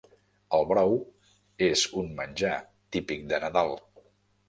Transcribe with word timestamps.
El 0.59 0.63
brou 0.71 0.95
és 1.67 1.85
un 2.03 2.09
menjar 2.23 2.57
típic 2.97 3.33
de 3.33 3.45
Nadal. 3.49 3.79